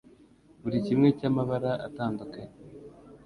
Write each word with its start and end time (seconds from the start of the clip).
buri 0.61 0.77
kimwe 0.87 1.07
cyamabara 1.17 1.71
atandukanye 1.87 2.55